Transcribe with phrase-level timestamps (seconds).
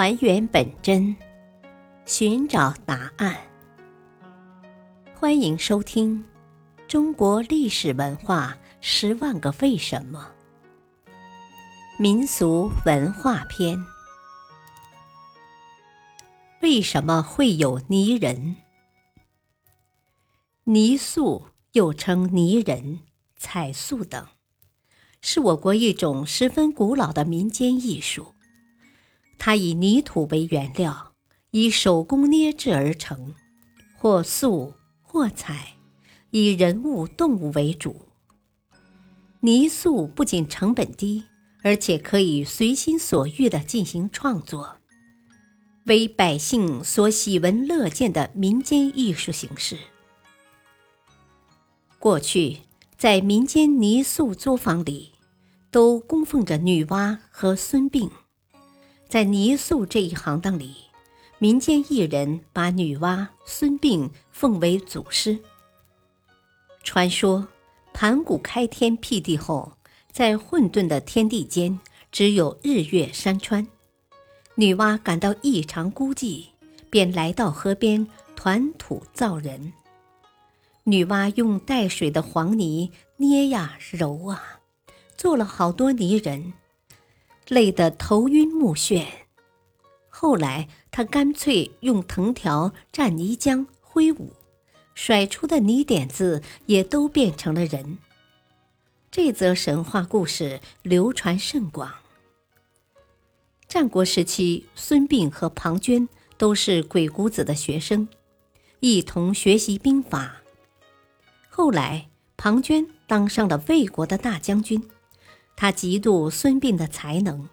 [0.00, 1.16] 还原本真，
[2.06, 3.36] 寻找答案。
[5.12, 6.24] 欢迎收听
[6.86, 10.30] 《中国历史文化十万个为什么》
[12.00, 13.76] 民俗文化篇。
[16.62, 18.54] 为什么会有泥人？
[20.62, 23.00] 泥塑又称泥人、
[23.36, 24.24] 彩塑等，
[25.20, 28.36] 是我国一种十分古老的民间艺术。
[29.38, 31.12] 它以泥土为原料，
[31.52, 33.34] 以手工捏制而成，
[33.96, 35.74] 或塑或彩，
[36.30, 38.02] 以人物、动物为主。
[39.40, 41.24] 泥塑不仅成本低，
[41.62, 44.76] 而且可以随心所欲地进行创作，
[45.86, 49.78] 为百姓所喜闻乐见的民间艺术形式。
[52.00, 52.58] 过去，
[52.96, 55.12] 在民间泥塑作坊里，
[55.70, 58.10] 都供奉着女娲和孙膑。
[59.08, 60.74] 在泥塑这一行当里，
[61.38, 65.38] 民间艺人把女娲、孙膑奉为祖师。
[66.84, 67.48] 传说
[67.94, 69.72] 盘古开天辟地后，
[70.12, 71.80] 在混沌的天地间，
[72.12, 73.66] 只有日月山川。
[74.56, 76.44] 女娲感到异常孤寂，
[76.90, 79.72] 便来到河边团土造人。
[80.84, 84.60] 女娲用带水的黄泥捏呀揉啊，
[85.16, 86.52] 做了好多泥人。
[87.48, 89.06] 累得头晕目眩，
[90.10, 94.34] 后来他干脆用藤条蘸泥浆挥舞，
[94.94, 97.98] 甩出的泥点子也都变成了人。
[99.10, 101.90] 这则神话故事流传甚广。
[103.66, 106.06] 战国时期，孙膑和庞涓
[106.36, 108.08] 都是鬼谷子的学生，
[108.80, 110.42] 一同学习兵法。
[111.48, 114.82] 后来，庞涓当上了魏国的大将军。
[115.60, 117.48] 他嫉妒孙膑的才能，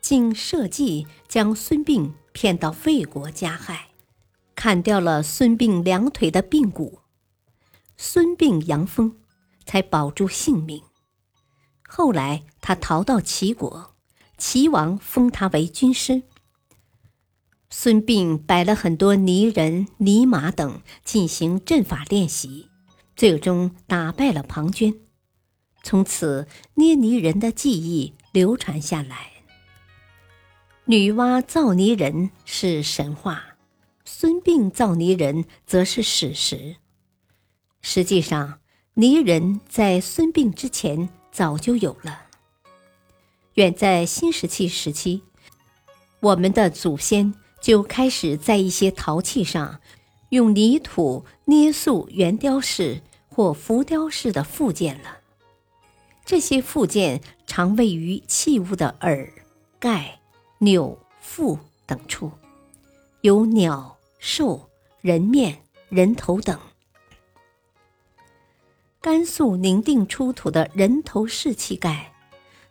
[0.00, 3.88] 竟设计将孙膑骗到魏国加害，
[4.54, 7.00] 砍掉了孙膑两腿的髌骨。
[7.96, 9.16] 孙膑阳风，
[9.66, 10.84] 才保住性命。
[11.82, 13.96] 后来他逃到齐国，
[14.36, 16.22] 齐王封他为军师。
[17.70, 22.68] 孙膑摆了很多泥人、泥马等进行阵法练习，
[23.16, 24.96] 最终打败了庞涓。
[25.88, 29.30] 从此，捏泥人的技艺流传下来。
[30.84, 33.56] 女娲造泥人是神话，
[34.04, 36.76] 孙膑造泥人则是史实。
[37.80, 38.60] 实际上，
[38.92, 42.26] 泥人在孙膑之前早就有了。
[43.54, 45.22] 远在新石器时期，
[46.20, 47.32] 我们的祖先
[47.62, 49.80] 就开始在一些陶器上
[50.28, 55.14] 用泥土捏塑圆雕式或浮雕式的附件了。
[56.28, 59.32] 这些附件常位于器物的耳、
[59.78, 60.20] 盖、
[60.58, 62.30] 钮、腹等处，
[63.22, 64.68] 有鸟、兽、
[65.00, 65.56] 人面、
[65.88, 66.60] 人头等。
[69.00, 72.12] 甘肃宁定出土的人头式器盖，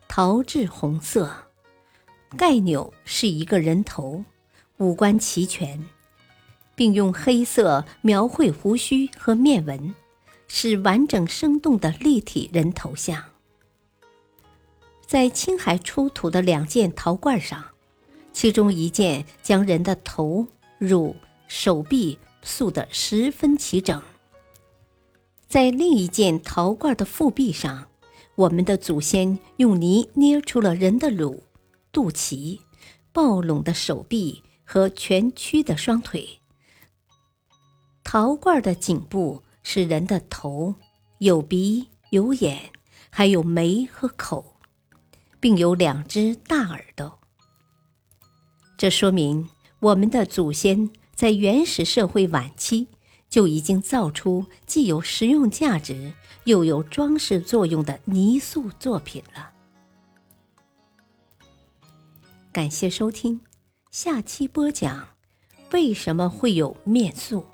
[0.07, 1.27] 陶质红色，
[2.37, 4.23] 盖钮是一个人头，
[4.77, 5.83] 五官齐全，
[6.75, 9.95] 并用黑色描绘胡须和面纹，
[10.47, 13.23] 是完整生动的立体人头像。
[15.07, 17.63] 在青海出土的两件陶罐上，
[18.33, 20.45] 其中一件将人的头、
[20.77, 21.15] 乳、
[21.47, 24.01] 手臂塑得十分齐整；
[25.47, 27.87] 在另一件陶罐的腹壁上，
[28.35, 31.41] 我们的祖先用泥捏出了人的乳、
[31.93, 32.59] 肚脐、
[33.13, 36.41] 抱拢的手臂和蜷曲的双腿。
[38.03, 40.75] 陶罐的颈部是人的头，
[41.19, 42.71] 有鼻有眼，
[43.09, 44.56] 还有眉和口。
[45.47, 47.19] 并有两只大耳朵，
[48.77, 49.47] 这说明
[49.79, 52.89] 我们的祖先在原始社会晚期
[53.29, 56.11] 就已经造出既有实用价值
[56.43, 59.53] 又有装饰作用的泥塑作品了。
[62.51, 63.39] 感谢收听，
[63.89, 65.07] 下期播讲
[65.71, 67.45] 为什么会有面塑。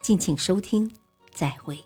[0.00, 0.90] 敬请收听，
[1.32, 1.78] 再会。